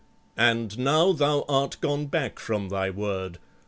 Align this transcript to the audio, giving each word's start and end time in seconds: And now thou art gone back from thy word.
And 0.39 0.79
now 0.79 1.11
thou 1.11 1.45
art 1.47 1.77
gone 1.79 2.07
back 2.07 2.39
from 2.39 2.69
thy 2.69 2.89
word. 2.89 3.37